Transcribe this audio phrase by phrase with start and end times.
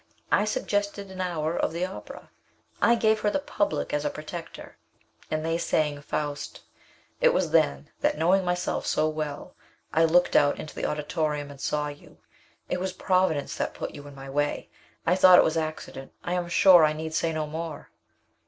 [0.31, 2.31] I suggested an hour of the opera
[2.81, 4.79] I gave her the public as a protector
[5.29, 6.61] and they sang 'Faust.'
[7.19, 9.55] It was then that, knowing myself so well,
[9.93, 12.17] I looked out into the auditorium and saw you!
[12.67, 14.71] It was Providence that put you in my way.
[15.05, 16.13] I thought it was accident.
[16.23, 17.91] I am sure I need say no more?"